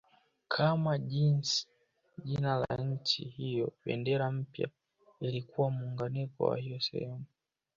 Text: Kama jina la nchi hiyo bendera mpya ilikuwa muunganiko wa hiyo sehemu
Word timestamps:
Kama 0.47 0.97
jina 0.97 2.55
la 2.59 2.75
nchi 2.77 3.23
hiyo 3.25 3.73
bendera 3.85 4.31
mpya 4.31 4.67
ilikuwa 5.19 5.71
muunganiko 5.71 6.43
wa 6.45 6.57
hiyo 6.57 6.79
sehemu 6.81 7.25